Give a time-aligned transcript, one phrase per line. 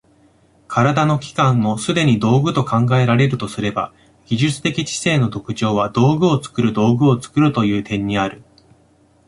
[0.67, 3.93] 身体の器官もすでに道具と考えられるとすれば、
[4.25, 8.41] 技術的知性の特徴は道具を作る道具を作るという点にある。